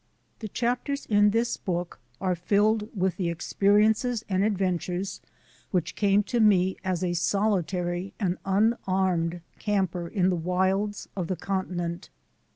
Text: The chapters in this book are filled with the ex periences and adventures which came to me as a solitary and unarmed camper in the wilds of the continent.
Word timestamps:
The 0.39 0.47
chapters 0.47 1.05
in 1.05 1.29
this 1.29 1.57
book 1.57 1.99
are 2.19 2.33
filled 2.35 2.89
with 2.99 3.17
the 3.17 3.29
ex 3.29 3.53
periences 3.53 4.23
and 4.27 4.43
adventures 4.43 5.21
which 5.69 5.93
came 5.95 6.23
to 6.23 6.39
me 6.39 6.75
as 6.83 7.03
a 7.03 7.13
solitary 7.13 8.15
and 8.19 8.39
unarmed 8.43 9.41
camper 9.59 10.07
in 10.07 10.31
the 10.31 10.35
wilds 10.35 11.07
of 11.15 11.27
the 11.27 11.35
continent. 11.35 12.09